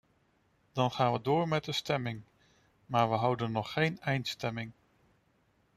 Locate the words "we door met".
1.11-1.63